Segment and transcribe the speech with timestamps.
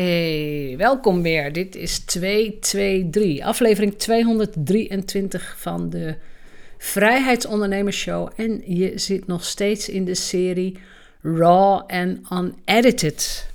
[0.00, 1.52] Hey, welkom weer.
[1.52, 6.14] Dit is 223, aflevering 223 van de
[6.78, 10.78] Vrijheidsondernemers En je zit nog steeds in de serie
[11.22, 13.50] Raw and Unedited.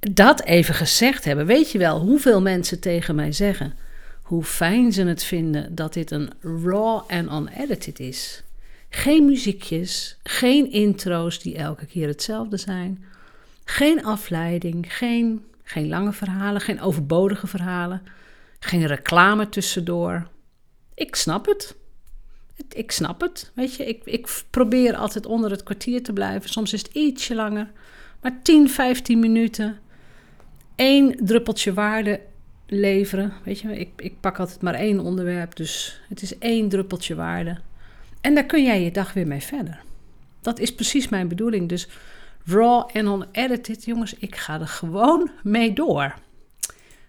[0.00, 3.74] Dat even gezegd hebben, weet je wel hoeveel mensen tegen mij zeggen
[4.22, 8.42] hoe fijn ze het vinden dat dit een raw and unedited is.
[8.88, 13.04] Geen muziekjes, geen intro's die elke keer hetzelfde zijn.
[13.64, 18.02] Geen afleiding, geen, geen lange verhalen, geen overbodige verhalen,
[18.58, 20.28] geen reclame tussendoor.
[20.94, 21.76] Ik snap het.
[22.68, 23.52] Ik snap het.
[23.54, 26.50] Weet je, ik, ik probeer altijd onder het kwartier te blijven.
[26.50, 27.70] Soms is het ietsje langer,
[28.20, 29.78] maar 10, 15 minuten.
[30.76, 32.20] Eén druppeltje waarde
[32.66, 33.32] leveren.
[33.44, 37.58] Weet je, ik, ik pak altijd maar één onderwerp, dus het is één druppeltje waarde.
[38.20, 39.82] En daar kun jij je dag weer mee verder.
[40.40, 41.68] Dat is precies mijn bedoeling.
[41.68, 41.88] Dus
[42.44, 46.14] raw en unedited, jongens, ik ga er gewoon mee door.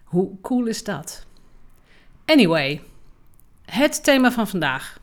[0.04, 1.26] Hoe cool is dat?
[2.24, 2.82] Anyway,
[3.64, 5.00] het thema van vandaag.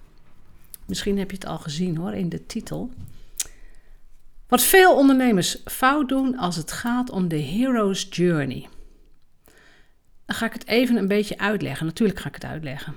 [0.86, 2.92] Misschien heb je het al gezien hoor in de titel.
[4.48, 8.68] Wat veel ondernemers fout doen als het gaat om de hero's journey.
[10.26, 11.86] Dan ga ik het even een beetje uitleggen.
[11.86, 12.96] Natuurlijk ga ik het uitleggen.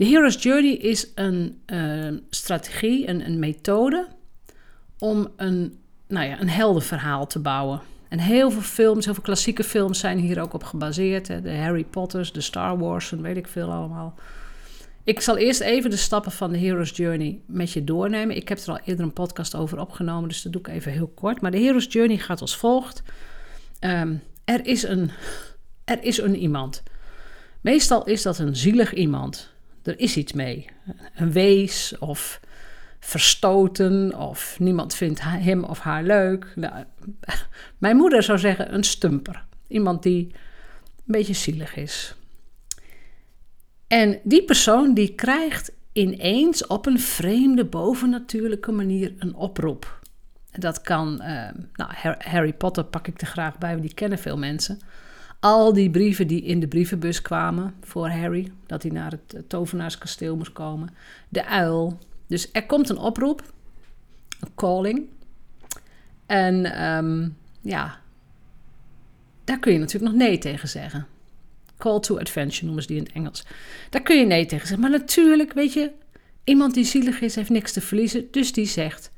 [0.00, 4.08] De Hero's Journey is een uh, strategie, een, methode
[4.98, 5.78] om een,
[6.10, 7.80] nou ja, een heldenverhaal te bouwen.
[8.08, 11.28] En heel veel films, heel veel klassieke films zijn hier ook op gebaseerd.
[11.28, 11.40] Hè.
[11.40, 14.14] De Harry Potters, de Star Wars en weet ik veel allemaal.
[15.04, 18.36] Ik zal eerst even de stappen van de Hero's Journey met je doornemen.
[18.36, 21.12] Ik heb er al eerder een podcast over opgenomen, dus dat doe ik even heel
[21.14, 21.40] kort.
[21.40, 23.02] Maar de Hero's Journey gaat als volgt.
[23.80, 25.10] Um, er is een
[25.84, 26.82] er is een iemand.
[27.60, 29.50] Meestal is dat een zielig iemand.
[29.82, 30.66] Er is iets mee.
[31.14, 32.40] Een wees of
[33.00, 36.52] verstoten of niemand vindt hem of haar leuk.
[36.54, 36.84] Nou,
[37.78, 39.44] mijn moeder zou zeggen een stumper.
[39.68, 40.26] Iemand die
[40.96, 42.14] een beetje zielig is.
[43.86, 49.98] En die persoon die krijgt ineens op een vreemde bovennatuurlijke manier een oproep.
[50.50, 54.80] Dat kan, uh, nou, Harry Potter pak ik er graag bij, die kennen veel mensen
[55.40, 60.36] al die brieven die in de brievenbus kwamen voor Harry, dat hij naar het tovenaarskasteel
[60.36, 60.88] moest komen.
[61.28, 61.98] De uil.
[62.30, 63.52] Dus er komt een oproep,
[64.40, 65.08] een calling.
[66.26, 68.00] En um, ja,
[69.44, 71.06] daar kun je natuurlijk nog nee tegen zeggen.
[71.78, 73.44] Call to adventure noemen ze die in het Engels.
[73.90, 74.90] Daar kun je nee tegen zeggen.
[74.90, 75.90] Maar natuurlijk, weet je,
[76.44, 78.28] iemand die zielig is, heeft niks te verliezen.
[78.30, 79.10] Dus die zegt.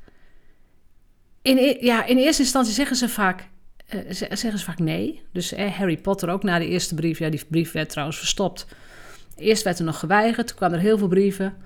[1.41, 3.49] In, e-, ja, in eerste instantie zeggen ze vaak
[3.95, 5.21] uh, zeggen ze vaak nee.
[5.31, 7.19] Dus eh, Harry Potter ook na de eerste brief.
[7.19, 8.67] Ja, die brief werd trouwens verstopt.
[9.35, 11.57] Eerst werd er nog geweigerd, toen kwamen er heel veel brieven.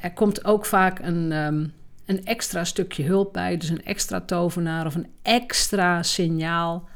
[0.00, 1.72] Er komt ook vaak een, um,
[2.06, 3.56] een extra stukje hulp bij.
[3.56, 6.88] Dus een extra tovenaar of een extra signaal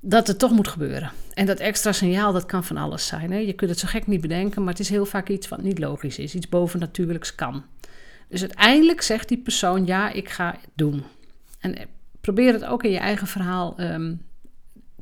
[0.00, 1.10] dat het toch moet gebeuren.
[1.34, 3.32] En dat extra signaal, dat kan van alles zijn.
[3.32, 3.38] Hè?
[3.38, 5.78] Je kunt het zo gek niet bedenken, maar het is heel vaak iets wat niet
[5.78, 6.34] logisch is.
[6.34, 7.64] Iets bovennatuurlijks kan.
[8.28, 11.04] Dus uiteindelijk zegt die persoon, ja, ik ga het doen.
[11.60, 11.74] En
[12.20, 14.14] probeer het ook in je eigen verhaal ehm,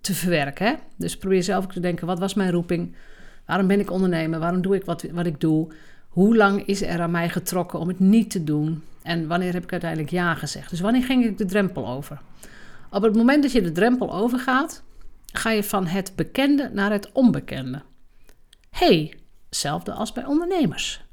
[0.00, 0.78] te verwerken.
[0.96, 2.96] Dus probeer zelf ook te denken: wat was mijn roeping?
[3.46, 4.38] Waarom ben ik ondernemer?
[4.38, 5.72] Waarom doe ik wat, wat ik doe?
[6.14, 8.82] Hoe lang is er aan mij getrokken om het niet te doen?
[9.02, 10.70] En wanneer heb ik uiteindelijk ja gezegd?
[10.70, 12.20] Dus wanneer ging ik de drempel over?
[12.90, 14.82] Op het moment dat je de drempel overgaat,
[15.32, 17.82] ga je van het bekende naar het onbekende.
[18.70, 19.14] hey,
[19.48, 21.04] hetzelfde als bij ondernemers.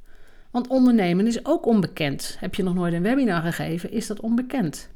[0.51, 2.35] Want ondernemen is ook onbekend.
[2.39, 4.89] Heb je nog nooit een webinar gegeven, is dat onbekend.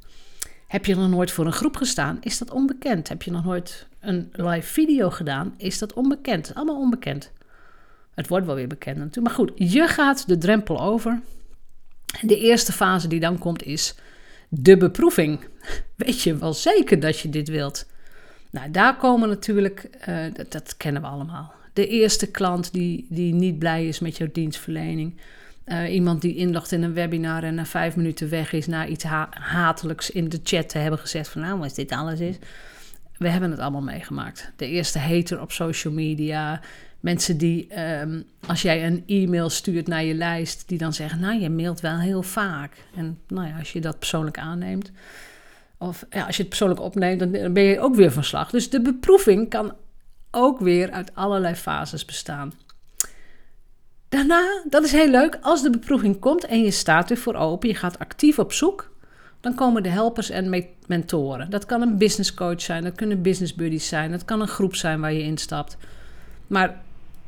[0.67, 2.17] Heb je nog nooit voor een groep gestaan?
[2.21, 3.09] Is dat onbekend?
[3.09, 5.53] Heb je nog nooit een live video gedaan?
[5.57, 6.51] Is dat onbekend?
[6.55, 7.31] Allemaal onbekend.
[8.15, 9.27] Het wordt wel weer bekend natuurlijk.
[9.27, 11.21] Maar goed, je gaat de drempel over.
[12.21, 13.95] De eerste fase die dan komt is
[14.49, 15.39] de beproeving.
[15.95, 17.85] Weet je wel zeker dat je dit wilt?
[18.51, 21.53] Nou, daar komen natuurlijk, uh, dat, kennen we allemaal.
[21.73, 25.19] De eerste klant die, die niet blij is met jouw dienstverlening.
[25.65, 29.03] Uh, iemand die inlogt in een webinar en na vijf minuten weg is na iets
[29.29, 32.35] hatelijks in de chat te hebben gezegd van nou, als dit alles is.
[33.17, 34.51] We hebben het allemaal meegemaakt.
[34.55, 36.61] De eerste hater op social media.
[37.05, 41.39] Mensen die, um, als jij een e-mail stuurt naar je lijst, die dan zeggen, nou,
[41.39, 42.85] je mailt wel heel vaak.
[42.95, 44.91] En nou ja, als je dat persoonlijk aanneemt,
[45.77, 48.49] of ja, als je het persoonlijk opneemt, dan ben je ook weer van slag.
[48.49, 49.73] Dus de beproeving kan
[50.31, 52.53] ook weer uit allerlei fases bestaan.
[54.09, 57.69] Daarna, dat is heel leuk, als de beproeving komt en je staat er voor open,
[57.69, 58.91] je gaat actief op zoek,
[59.39, 61.49] dan komen de helpers en mentoren.
[61.49, 64.75] Dat kan een business coach zijn, dat kunnen business buddies zijn, dat kan een groep
[64.75, 65.77] zijn waar je instapt.
[66.47, 66.83] Maar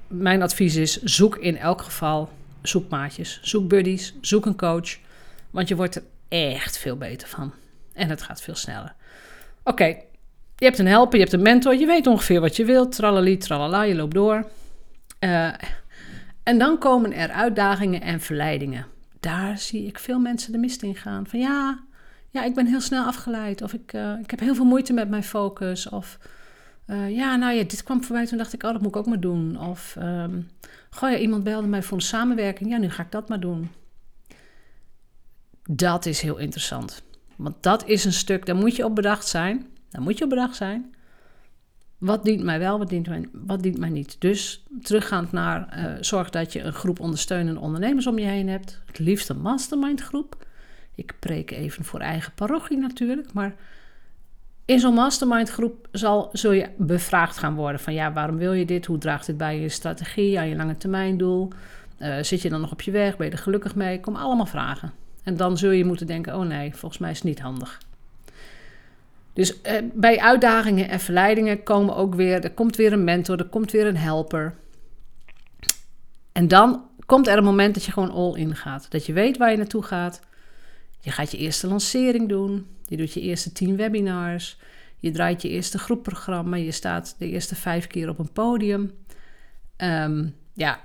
[0.07, 2.30] mijn advies is: zoek in elk geval
[2.62, 4.98] zoekmaatjes, zoek buddies, zoek een coach,
[5.50, 7.54] want je wordt er echt veel beter van.
[7.94, 8.94] En het gaat veel sneller.
[9.63, 9.86] Oké,
[10.56, 12.92] je hebt een helper, je hebt een mentor, je weet ongeveer wat je wilt.
[12.92, 14.48] Tralali, tralala, je loopt door.
[15.19, 15.54] Uh,
[16.44, 18.86] en dan komen er uitdagingen en verleidingen.
[19.19, 21.27] Daar zie ik veel mensen de mist in gaan.
[21.27, 21.80] Van ja,
[22.30, 23.62] ja ik ben heel snel afgeleid.
[23.62, 25.89] Of ik, uh, ik heb heel veel moeite met mijn focus.
[25.89, 26.18] Of
[26.87, 28.25] uh, ja, nou ja, dit kwam voorbij.
[28.25, 29.59] Toen dacht ik, oh, dat moet ik ook maar doen.
[29.59, 30.49] Of um,
[30.89, 32.69] goh, ja, iemand belde mij voor een samenwerking.
[32.69, 33.69] Ja, nu ga ik dat maar doen.
[35.63, 37.03] Dat is heel interessant.
[37.35, 39.67] Want dat is een stuk, daar moet je op bedacht zijn.
[39.89, 40.95] Daar moet je op bedacht zijn.
[41.97, 44.15] Wat dient mij wel, wat dient mij, wat dient mij niet?
[44.19, 48.81] Dus teruggaand naar uh, zorg dat je een groep ondersteunende ondernemers om je heen hebt.
[48.85, 50.45] Het liefst een mastermind groep.
[50.95, 53.33] Ik preek even voor eigen parochie natuurlijk.
[53.33, 53.55] Maar
[54.67, 57.79] in zo'n mastermind groep zal, zul je bevraagd gaan worden.
[57.79, 58.85] Van ja, waarom wil je dit?
[58.85, 61.49] Hoe draagt dit bij je strategie, aan je lange termijn doel?
[61.99, 63.17] Uh, zit je dan nog op je weg?
[63.17, 63.99] Ben je er gelukkig mee?
[63.99, 64.93] Kom allemaal vragen.
[65.23, 67.79] En dan zul je moeten denken, oh nee, volgens mij is het niet handig.
[69.33, 73.45] Dus eh, bij uitdagingen en verleidingen komen ook weer, er komt weer een mentor, er
[73.45, 74.55] komt weer een helper.
[76.31, 78.91] En dan komt er een moment dat je gewoon all in gaat.
[78.91, 80.19] Dat je weet waar je naartoe gaat.
[80.99, 82.67] Je gaat je eerste lancering doen.
[82.87, 84.57] Je doet je eerste tien webinars.
[84.99, 86.55] Je draait je eerste groepprogramma.
[86.55, 88.91] Je staat de eerste vijf keer op een podium.
[89.77, 90.81] Um, ja,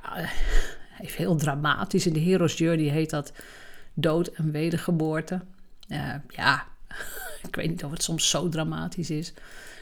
[1.01, 2.07] even heel dramatisch.
[2.07, 3.33] In de Hero's Journey heet dat
[3.95, 5.41] dood en wedergeboorte.
[5.89, 6.67] Uh, ja,
[7.49, 9.33] ik weet niet of het soms zo dramatisch is.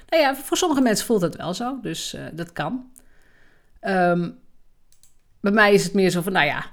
[0.09, 2.91] Nou ja, voor sommige mensen voelt het wel zo, dus uh, dat kan.
[3.81, 4.39] Um,
[5.41, 6.67] bij mij is het meer zo van, nou ja,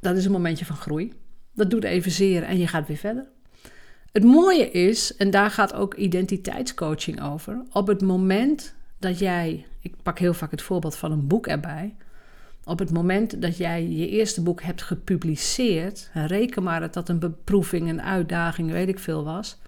[0.00, 1.12] dat is een momentje van groei.
[1.54, 3.26] Dat doet even zeer en je gaat weer verder.
[4.12, 9.94] Het mooie is, en daar gaat ook identiteitscoaching over, op het moment dat jij, ik
[10.02, 11.94] pak heel vaak het voorbeeld van een boek erbij,
[12.64, 17.18] op het moment dat jij je eerste boek hebt gepubliceerd, reken maar dat dat een
[17.18, 19.58] beproeving, een uitdaging, weet ik veel was.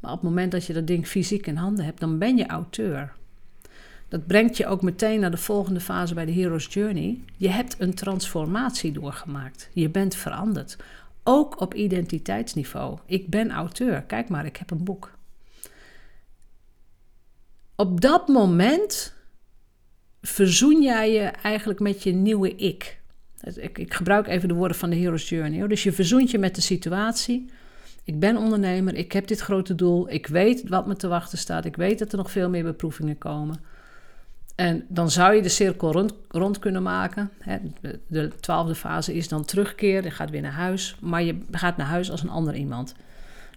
[0.00, 2.46] Maar op het moment dat je dat ding fysiek in handen hebt, dan ben je
[2.46, 3.12] auteur.
[4.08, 7.20] Dat brengt je ook meteen naar de volgende fase bij de Hero's Journey.
[7.36, 9.68] Je hebt een transformatie doorgemaakt.
[9.72, 10.76] Je bent veranderd.
[11.24, 12.98] Ook op identiteitsniveau.
[13.06, 14.02] Ik ben auteur.
[14.02, 15.12] Kijk maar, ik heb een boek.
[17.76, 19.14] Op dat moment
[20.20, 23.00] verzoen jij je eigenlijk met je nieuwe ik.
[23.54, 25.66] Ik, ik gebruik even de woorden van de Hero's Journey.
[25.66, 27.50] Dus je verzoent je met de situatie.
[28.04, 31.64] Ik ben ondernemer, ik heb dit grote doel, ik weet wat me te wachten staat,
[31.64, 33.60] ik weet dat er nog veel meer beproevingen komen.
[34.54, 37.30] En dan zou je de cirkel rond, kunnen maken.
[38.06, 41.86] De twaalfde fase is dan terugkeer, je gaat weer naar huis, maar je gaat naar
[41.86, 42.94] huis als een ander iemand.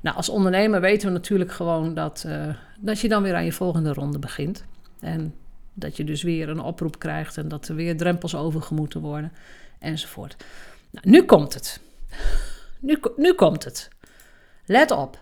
[0.02, 3.52] Nou, als ondernemer weten we natuurlijk gewoon dat, uh, dat je dan weer aan je
[3.52, 4.66] volgende ronde begint.
[5.00, 5.36] En
[5.74, 9.32] dat je dus weer een oproep krijgt en dat er weer drempels overgemoeten worden
[9.80, 10.36] enzovoort.
[10.90, 11.80] Nou, nu komt het.
[12.80, 13.90] Nu, nu komt het.
[14.66, 15.20] Let op.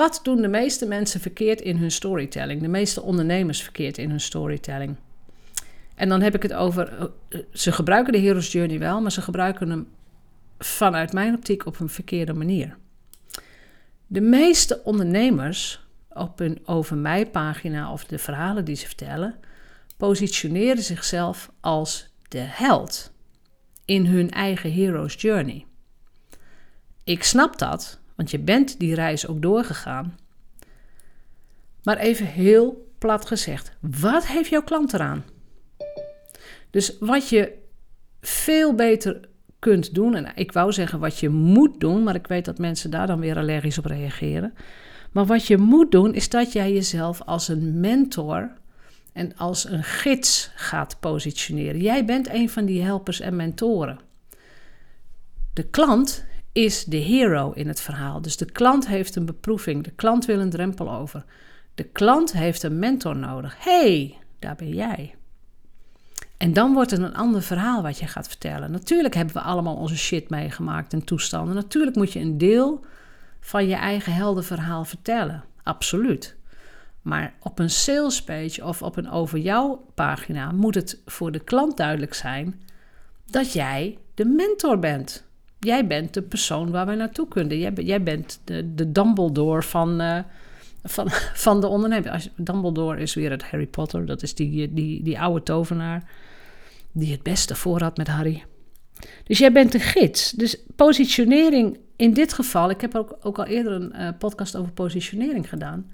[0.00, 2.60] Wat doen de meeste mensen verkeerd in hun storytelling?
[2.60, 4.96] De meeste ondernemers verkeerd in hun storytelling.
[5.94, 7.10] En dan heb ik het over.
[7.28, 9.88] Eh, ze gebruiken de Hero's Journey wel, maar ze gebruiken hem
[10.58, 12.76] vanuit mijn optiek op een verkeerde manier.
[14.06, 19.34] De meeste ondernemers op hun over mij pagina of de verhalen die ze vertellen,
[19.96, 23.12] positioneren zichzelf als de held
[23.84, 25.66] in hun eigen hero's journey.
[27.04, 30.18] Ik snap dat, want je bent die reis ook doorgegaan.
[31.82, 35.24] Maar even heel plat gezegd, wat heeft jouw klant eraan?
[36.70, 37.52] Dus wat je
[38.20, 42.44] veel beter kunt doen, en ik wou zeggen wat je moet doen, maar ik weet
[42.44, 44.54] dat mensen daar dan weer allergisch op reageren.
[45.12, 48.52] Maar wat je moet doen, is dat jij jezelf als een mentor
[49.12, 51.80] en als een gids gaat positioneren.
[51.80, 53.98] Jij bent een van die helpers en mentoren.
[55.52, 58.22] De klant is de hero in het verhaal.
[58.22, 59.84] Dus de klant heeft een beproeving.
[59.84, 61.24] De klant wil een drempel over.
[61.74, 63.56] De klant heeft een mentor nodig.
[63.58, 65.14] hey, daar ben jij.
[66.36, 68.70] En dan wordt het een ander verhaal wat je gaat vertellen.
[68.70, 71.54] Natuurlijk hebben we allemaal onze shit meegemaakt en toestanden.
[71.54, 72.84] Natuurlijk moet je een deel
[73.40, 75.44] van je eigen heldenverhaal vertellen.
[75.62, 76.36] Absoluut.
[77.02, 81.76] Maar op een salespage of op een over jou pagina moet het voor de klant
[81.76, 82.60] duidelijk zijn
[83.26, 85.28] dat jij de mentor bent.
[85.60, 87.58] Jij bent de persoon waar we naartoe kunnen.
[87.58, 90.18] Jij, jij bent de, de Dumbledore van, uh,
[90.84, 91.10] van,
[91.46, 92.30] van de onderneming.
[92.36, 94.06] Dumbledore is weer het Harry Potter.
[94.06, 96.10] Dat is die, die, die oude tovenaar
[96.92, 98.44] die het beste voor had met Harry.
[99.24, 100.30] Dus jij bent de gids.
[100.30, 104.72] Dus positionering in dit geval, ik heb ook, ook al eerder een uh, podcast over
[104.72, 105.90] positionering gedaan.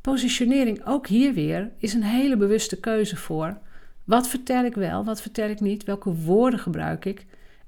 [0.00, 3.58] Positionering, ook hier weer, is een hele bewuste keuze voor.
[4.04, 7.26] Wat vertel ik wel, wat vertel ik niet, welke woorden gebruik ik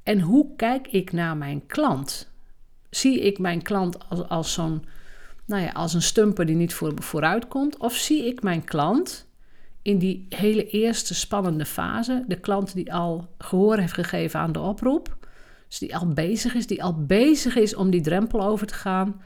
[0.09, 2.31] en hoe kijk ik naar mijn klant?
[2.91, 4.85] Zie ik mijn klant als, als zo'n
[5.45, 7.77] nou ja, als een stumper die niet voor, vooruit komt?
[7.77, 9.27] Of zie ik mijn klant
[9.83, 14.61] in die hele eerste spannende fase, de klant die al gehoor heeft gegeven aan de
[14.61, 15.17] oproep,
[15.69, 19.21] dus die al bezig is, die al bezig is om die drempel over te gaan,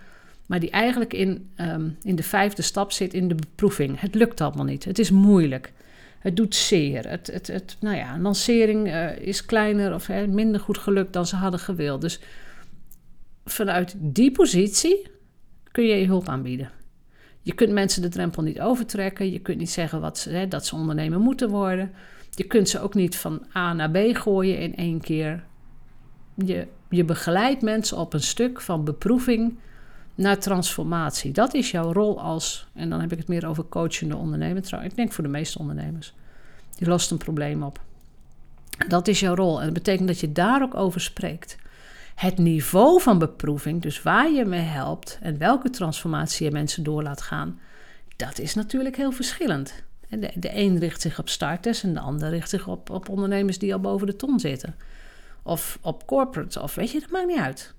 [0.46, 4.00] maar die eigenlijk in, ehm, in de vijfde stap zit in de beproeving.
[4.00, 5.72] Het lukt allemaal niet, het is moeilijk.
[6.23, 7.09] Het doet zeer.
[7.09, 11.26] Het, het, het, nou ja, een lancering uh, is kleiner of minder goed gelukt dan
[11.26, 12.00] ze hadden gewild.
[12.00, 12.21] Dus
[13.45, 15.11] vanuit die positie
[15.71, 16.71] kun je je hulp aanbieden.
[17.43, 19.33] Je kunt mensen de drempel niet overtrekken.
[19.33, 21.93] Je kunt niet zeggen wat ze, hè, dat ze ondernemer moeten worden.
[22.31, 25.45] Je kunt ze ook niet van A naar B gooien in één keer.
[26.35, 29.59] Je, je begeleidt mensen op een stuk van beproeving
[30.14, 31.33] naar transformatie.
[31.33, 34.85] Dat is jouw rol als, en dan heb ik het meer over coachende ondernemer.
[34.85, 36.14] Ik denk voor de meeste ondernemers.
[36.76, 37.81] Die lost een probleem op.
[38.88, 39.59] Dat is jouw rol.
[39.59, 41.57] En dat betekent dat je daar ook over spreekt.
[42.14, 47.02] Het niveau van beproeving, dus waar je mee helpt en welke transformatie je mensen door
[47.02, 47.59] laat gaan,
[48.16, 49.75] dat is natuurlijk heel verschillend.
[50.09, 53.59] De, de een richt zich op starters en de ander richt zich op, op ondernemers
[53.59, 54.75] die al boven de ton zitten.
[55.42, 57.75] Of op corporates, of weet je, dat maakt niet uit.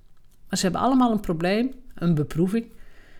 [0.50, 2.72] Maar ze hebben allemaal een probleem, een beproeving.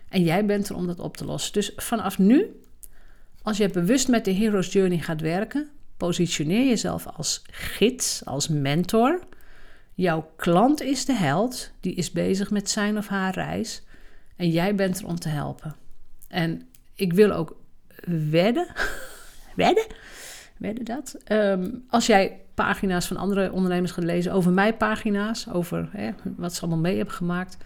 [0.10, 1.54] En jij bent er om dat op te lossen.
[1.54, 2.62] Dus vanaf nu,
[3.42, 9.20] als je bewust met de Hero's Journey gaat werken, positioneer jezelf als gids, als mentor.
[9.94, 13.84] Jouw klant is de held, die is bezig met zijn of haar reis.
[14.36, 15.76] En jij bent er om te helpen.
[16.28, 17.56] En ik wil ook
[18.30, 18.68] wedden,
[19.56, 19.86] wedden,
[20.58, 21.18] wedden dat.
[21.24, 26.54] Ehm, als jij pagina's van andere ondernemers gaat lezen over mijn pagina's, over hè, wat
[26.54, 27.58] ze allemaal mee hebben gemaakt.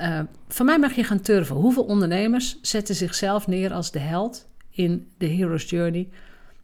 [0.00, 1.56] Uh, van mij mag je gaan turven.
[1.56, 6.08] Hoeveel ondernemers zetten zichzelf neer als de held in de Hero's Journey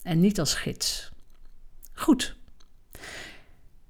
[0.02, 1.10] en niet als gids?
[1.92, 2.36] Goed.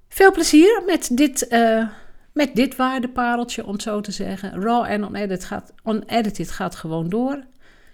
[0.07, 1.89] Veel plezier met dit, uh,
[2.33, 4.61] met dit waardepareltje, om zo te zeggen.
[4.61, 7.43] Raw en unedited gaat, unedited gaat gewoon door.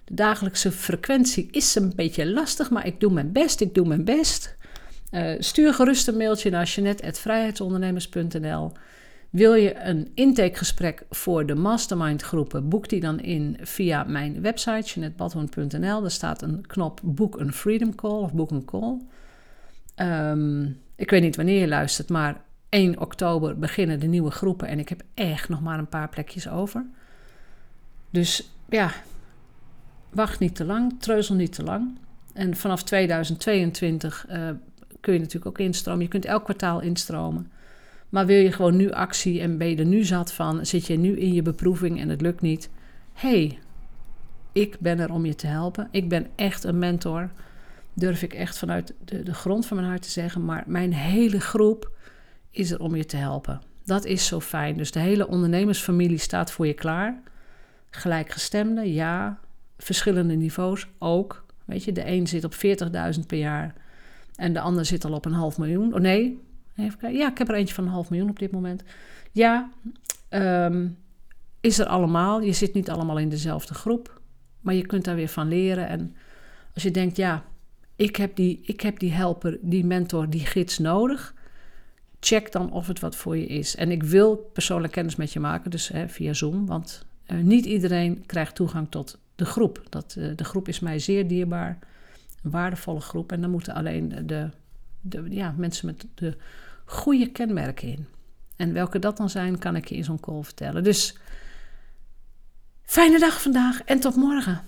[0.05, 3.61] De dagelijkse frequentie is een beetje lastig, maar ik doe mijn best.
[3.61, 4.55] Ik doe mijn best.
[5.11, 8.71] Uh, stuur gerust een mailtje naar jeanette.vrijheidsondernemers.nl.
[9.31, 12.69] Wil je een intakegesprek voor de mastermind groepen?
[12.69, 16.01] Boek die dan in via mijn website jeanettebadhoorn.nl.
[16.01, 18.97] Daar staat een knop boek een freedom call of boek een call.
[19.95, 24.79] Um, ik weet niet wanneer je luistert, maar 1 oktober beginnen de nieuwe groepen en
[24.79, 26.85] ik heb echt nog maar een paar plekjes over.
[28.09, 28.91] Dus ja,
[30.09, 31.97] wacht niet te lang, treuzel niet te lang.
[32.33, 34.49] En vanaf 2022 uh,
[34.99, 36.03] kun je natuurlijk ook instromen.
[36.03, 37.51] Je kunt elk kwartaal instromen.
[38.11, 40.97] Maar wil je gewoon nu actie en ben je er nu zat van, zit je
[40.97, 42.69] nu in je beproeving en het lukt niet?
[43.13, 43.59] hey,
[44.51, 45.87] ik ben er om je te helpen.
[45.91, 47.31] Ik ben echt een mentor.
[47.93, 50.45] Durf ik echt vanuit de, de grond van mijn hart te zeggen.
[50.45, 51.91] Maar mijn hele groep
[52.49, 53.61] is er om je te helpen.
[53.85, 54.77] Dat is zo fijn.
[54.77, 57.21] Dus de hele ondernemersfamilie staat voor je klaar.
[57.89, 59.39] Gelijkgestemde, ja.
[59.77, 61.45] Verschillende niveaus ook.
[61.65, 62.59] Weet je, de een zit op 40.000
[63.27, 63.73] per jaar
[64.35, 65.93] en de ander zit al op een half miljoen.
[65.93, 66.39] Oh nee,
[66.75, 67.13] even.
[67.13, 68.83] Ja, ik heb er eentje van een half miljoen op dit moment.
[69.31, 69.69] Ja,
[70.29, 70.97] um,
[71.61, 72.41] is er allemaal.
[72.41, 74.21] Je zit niet allemaal in dezelfde groep.
[74.61, 75.87] Maar je kunt daar weer van leren.
[75.87, 76.15] En
[76.73, 77.43] als je denkt, ja,
[77.95, 81.33] ik heb die, ik heb die helper, die mentor, die gids nodig.
[82.19, 83.75] Check dan of het wat voor je is.
[83.75, 86.65] En ik wil persoonlijk kennis met je maken, dus hè, via Zoom.
[86.65, 89.83] Want uh, niet iedereen krijgt toegang tot de groep.
[89.89, 91.79] Dat, uh, de groep is mij zeer dierbaar
[92.43, 93.31] een waardevolle groep.
[93.31, 94.49] En dan moeten alleen de,
[95.01, 96.37] de, ja, mensen met de
[96.85, 98.07] goede kenmerken in.
[98.55, 100.83] En welke dat dan zijn, kan ik je in zo'n call vertellen.
[100.83, 101.17] Dus
[102.83, 104.61] fijne dag vandaag en tot morgen.